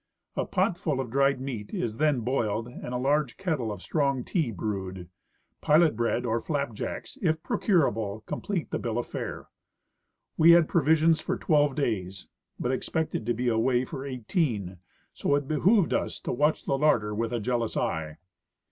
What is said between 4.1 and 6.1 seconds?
tea brewed; pilot